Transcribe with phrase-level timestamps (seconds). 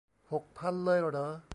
[0.31, 1.27] หกพันเลยเหรอ